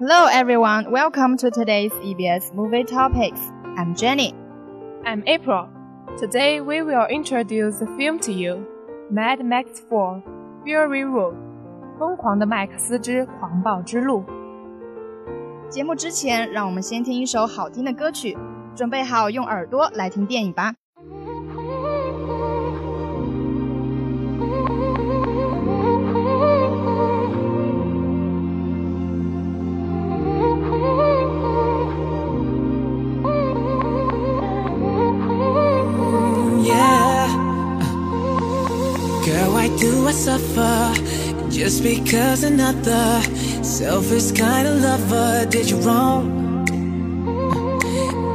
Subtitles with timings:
[0.00, 0.90] Hello, everyone.
[0.90, 3.38] Welcome to today's EBS Movie Top Picks.
[3.76, 4.32] I'm Jenny.
[5.04, 5.68] I'm April.
[6.18, 8.66] Today we will introduce the film to you,
[9.10, 10.22] Mad Max 4:
[10.64, 11.34] Fury Road，
[11.98, 14.24] 疯狂的麦克斯之狂暴之路。
[15.68, 18.38] 节目之前，让我们先听一首好听的歌曲，
[18.74, 20.72] 准备好用耳朵来听电影吧。
[40.60, 43.22] Suffer just because another
[43.62, 46.66] selfish kind of lover did you wrong?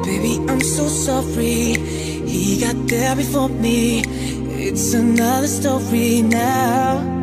[0.03, 1.75] Baby, I'm so sorry.
[2.25, 4.01] He got there before me.
[4.67, 7.14] It's another story now.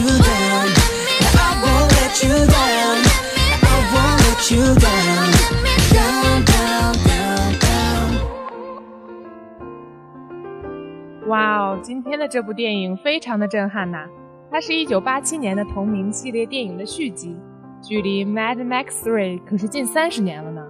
[0.00, 0.66] You down.
[1.20, 2.96] I won't let you down.
[3.62, 5.28] I won't let you down.
[5.92, 8.08] Down, down, down, down.
[11.28, 14.08] 哇哦，今天的这部电影非常的震撼呐！
[14.50, 17.36] 它是一九八七年的同名系列电影的续集。
[17.82, 20.62] 距离《Mad Max 3》可是近三十年了呢，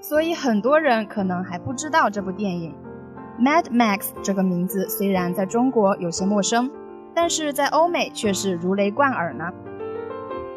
[0.00, 2.74] 所以很多人可能还不知道这部电影。
[3.38, 6.70] Mad Max 这个名字虽然在中国有些陌生，
[7.22, 9.44] 但是在欧美却是如雷贯耳呢。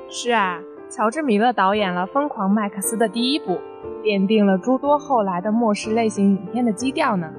[0.08, 3.60] 是啊，乔治·米勒导演了《疯狂麦克斯》的第一部，
[4.02, 7.30] 奠定了诸多后来的末世类型影片的基调呢。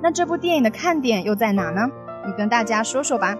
[0.00, 1.82] 那这部电影的看点又在哪呢？
[2.26, 3.36] 你跟大家说说吧。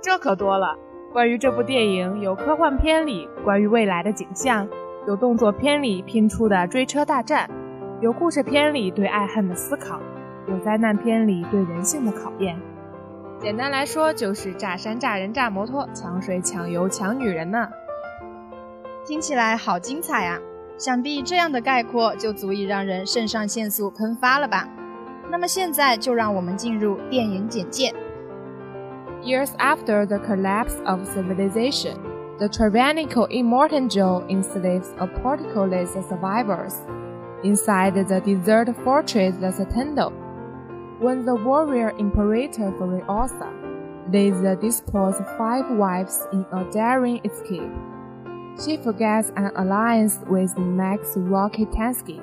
[0.00, 0.76] 这可多了。
[1.12, 4.68] 关于这部电影，有科幻片里关于未来的景象，
[5.08, 7.50] 有动作片里拼出的追车大战，
[8.00, 9.98] 有故事片里对爱恨的思考，
[10.46, 12.56] 有灾难片里对人性的考验。
[13.42, 17.68] 简单来说，就是炸山、炸人、炸摩托，抢水、抢油、抢女人呢。
[19.04, 20.38] 听起来好精彩啊！
[20.78, 24.68] 想必这样的概括就足以让人肾上腺素喷发了吧？
[25.28, 27.92] 那么现在就让我们进入电影简介。
[29.24, 31.96] Years after the collapse of civilization,
[32.38, 36.76] the tyrannical Immortan Joe enslaves a particulate survivors.
[37.42, 40.12] Inside the desert fortress, the Citadel.
[41.02, 43.50] When the warrior imperator Furiosa
[44.12, 47.72] leads the disposed five wives in a daring escape,
[48.64, 52.20] she forgets an alliance with Max Rockatansky,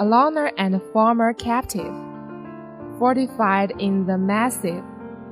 [0.00, 1.94] a loner and former captive.
[2.98, 4.82] Fortified in the massive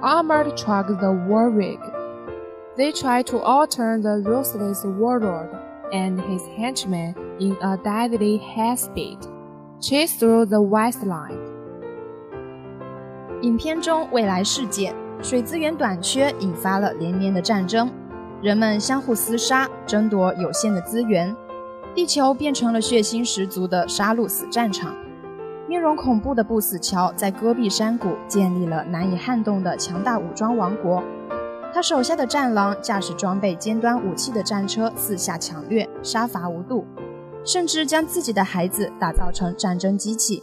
[0.01, 1.81] armored truck the War Rig.
[2.77, 5.51] They try to alter the ruthless warlord
[5.93, 9.19] and his henchmen in a deadly high speed,
[9.83, 11.38] chase through the wasteland.
[13.43, 17.89] 影片中未来世界水资源短缺引发了连年的战争，
[18.43, 21.35] 人们相互厮杀，争夺有限的资源，
[21.95, 24.93] 地球变成了血腥十足的杀戮死战场。
[25.69, 31.03] 面容恐怖的不死乔在戈壁山谷建立了难以撼动的强大武装王国。
[31.73, 36.85] 他手下的战狼驾驶装备尖端武器的战车四下抢掠，杀伐无度，
[37.45, 40.43] 甚至将自己的孩子打造成战争机器。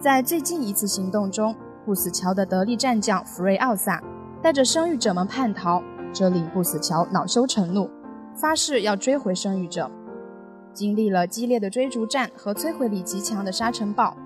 [0.00, 4.02] 在最近一次行动中，不死乔的得力战将弗瑞奥萨
[4.40, 5.82] 带着生育者们叛逃，
[6.12, 7.90] 这令不死乔恼羞成怒，
[8.34, 9.90] 发誓要追回生育者。
[10.72, 14.16] 经历了激烈的追逐战和摧毁力极强的沙尘暴。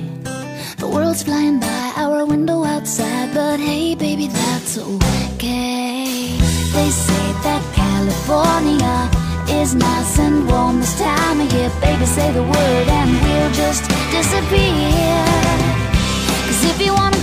[0.77, 6.38] The world's flying by our window outside, but hey, baby, that's okay.
[6.73, 9.09] They say that California
[9.50, 10.16] is nice
[12.18, 15.24] say the word and we'll just disappear.
[16.46, 17.17] Cause if you wanna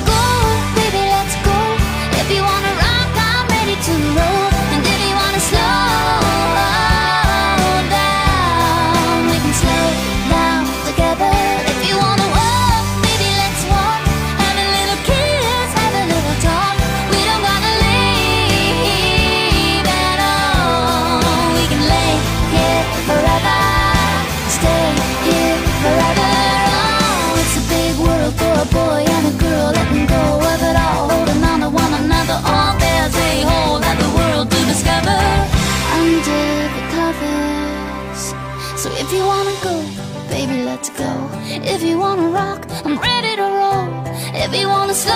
[39.08, 39.84] If you wanna go,
[40.30, 41.30] baby, let's go.
[41.46, 44.04] If you wanna rock, I'm ready to roll.
[44.34, 45.14] If you wanna slow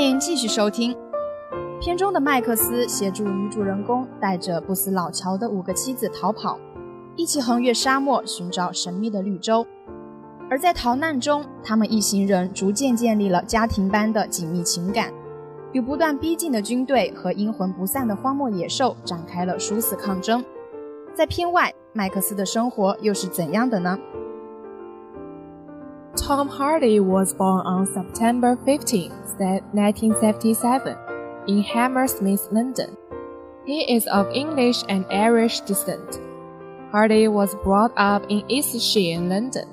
[0.00, 0.96] 欢迎继续收听。
[1.78, 6.58] 片中的麦克斯协助女主人公带着不死老乔的五个妻子逃跑，
[7.16, 9.66] 一起横越沙漠寻找神秘的绿洲。
[10.48, 15.12] 而在逃难中，他们一行人逐渐建立了家庭般的紧密情感，
[15.72, 20.42] 与不断逼近的军队和阴魂不散的荒漠野兽展开了殊死抗争。
[21.12, 23.98] 在片外，麦克斯的生活又是怎样的呢？
[26.30, 30.96] Tom Hardy was born on September 15, 1977,
[31.48, 32.96] in Hammersmith, London.
[33.66, 36.20] He is of English and Irish descent.
[36.92, 39.66] Hardy was brought up in East Sheen, London,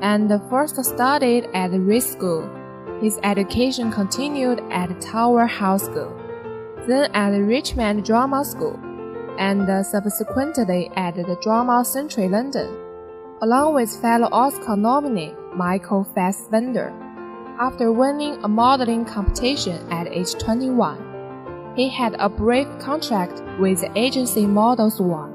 [0.00, 2.48] and first studied at Reed School.
[3.00, 6.14] His education continued at Tower House School,
[6.86, 8.78] then at Richmond Drama School,
[9.36, 12.84] and uh, subsequently at the Drama Centre London
[13.40, 16.92] along with fellow Oscar nominee Michael Fassbender.
[17.58, 20.96] After winning a modeling competition at age 21,
[21.74, 25.30] he had a brief contract with the agency Models One.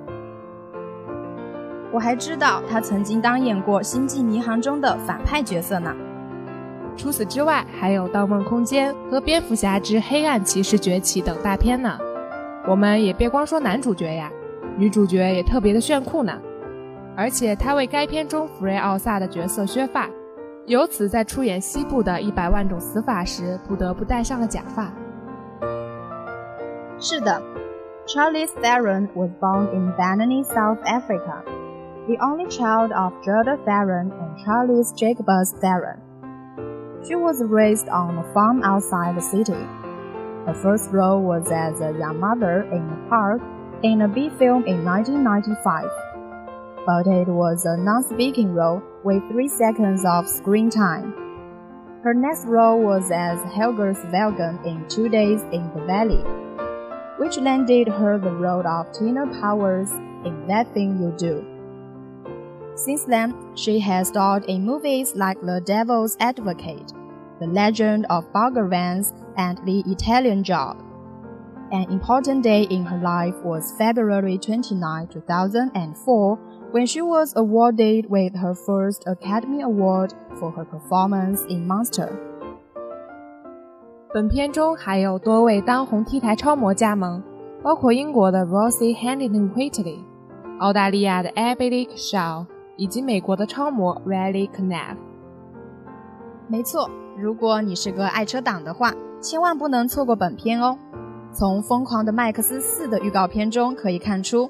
[1.91, 5.93] 我还知道他曾经当演过《星际迷航》中的反派角色呢。
[6.95, 11.97] 除此之外，还有《盗梦空间》和《蝙蝠侠之黑暗骑士崛起》等大片呢。
[12.67, 14.31] 我们也别光说男主角呀，
[14.77, 16.39] 女主角也特别的炫酷呢。
[17.15, 20.09] 而且他为该片中弗瑞奥萨的角色削发，
[20.65, 24.91] 由此在出演西部的一百万种死法时不得不戴上了假发。
[26.99, 27.41] 是的
[28.07, 31.43] ，Charlize Theron was born in Benoni, South Africa,
[32.07, 35.97] the only child of Gerda Theron and Charles Jacobus Theron.
[37.03, 39.57] She was raised on a farm outside the city.
[40.45, 43.41] Her first role was as a young mother in a park
[43.81, 45.85] in a B film in 1995
[46.85, 51.13] but it was a non-speaking role with three seconds of screen time.
[52.03, 56.23] Her next role was as Helga Svelgen in Two Days in the Valley,
[57.17, 59.89] which landed her the role of Tina Powers
[60.25, 61.45] in That Thing You Do.
[62.75, 66.91] Since then, she has starred in movies like The Devil's Advocate,
[67.39, 70.83] The Legend of Bagger Vance, and The Italian Job.
[71.71, 76.39] An important day in her life was February 29, 2004,
[76.72, 82.08] when she was awarded with her first Academy Award for her performance in Monster.
[84.12, 87.22] 本片中还有多位当红 T 台超模加盟，
[87.62, 89.98] 包括英国的 Rosie Huntington-Whiteley、
[90.60, 94.96] 澳大利亚的 Abby Shaw 以及美国的超模 Riley Knapp。
[96.46, 100.78] 没错，如果你是个爱车党的话，千万不能错过本片哦。
[101.30, 104.48] 从《疯狂的麦克斯4》的预告片中可以看出。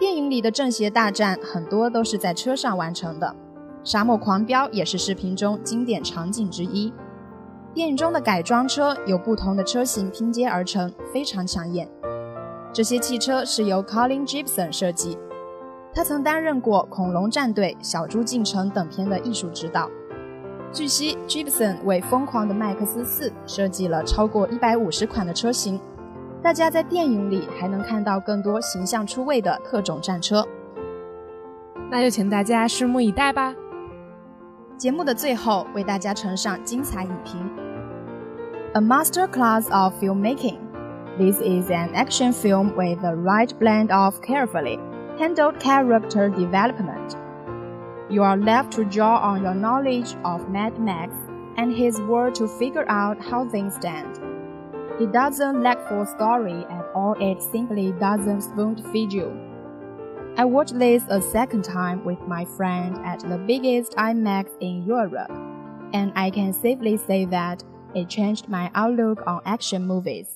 [0.00, 3.34] 电影里的正邪大战很多都是在车上完成的，
[3.84, 6.92] 沙漠狂飙也是视频中经典场景之一。
[7.72, 11.88] 电影中的改装车由不同的车型拼接而成，非常抢眼。
[12.72, 15.16] 这些汽车是由 Colin Gibson 设计，
[15.94, 19.88] 他曾担任过《恐龙战队》《小猪进城》等片的艺术指导。
[20.72, 25.80] 据悉，Gibson 为《疯狂的麦克斯4》设计了超过150款的车型。
[26.43, 30.47] 大家在电影里还能看到更多形象出位的特种战车，
[31.91, 33.53] 那就请大家拭目以待吧。
[34.77, 37.49] 节目的最后，为大家呈上精彩影评：
[38.73, 40.57] A master class of filmmaking.
[41.17, 44.79] This is an action film with the right blend of carefully
[45.17, 47.17] handled character development.
[48.07, 51.13] You are left to draw on your knowledge of Mad Max
[51.57, 54.21] and his world to figure out how things stand.
[55.00, 59.28] It doesn't lack for story at all, it simply doesn't spoon feed you.
[60.36, 65.30] I watched this a second time with my friend at the biggest IMAX in Europe,
[65.92, 67.64] and I can safely say that
[67.96, 70.28] it changed my outlook on action movies.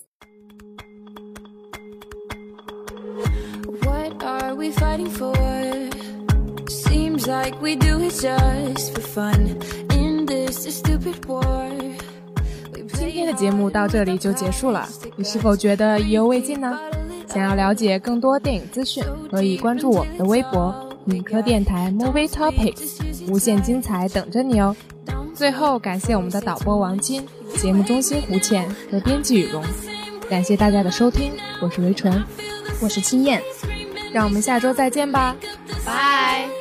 [3.85, 5.35] What are we fighting for?
[6.69, 9.63] Seems like we do it just for fun
[9.93, 11.69] in this stupid war.
[13.09, 14.87] 今天的节目到这里就结束了，
[15.17, 16.79] 你是否觉得意犹未尽呢？
[17.27, 20.75] 想要了解更多电影资讯，可以关注我们的微博
[21.09, 24.77] “影科电台 Movie Topics”，无限精彩等着你哦。
[25.35, 29.65] 最后，感谢我们的导播王金、节目中心胡倩和编辑雨荣，
[30.29, 32.23] 感谢大家的收听，我是维纯，
[32.83, 33.43] 我是青燕，
[34.13, 35.35] 让我们下周再见吧，
[35.83, 36.58] 拜。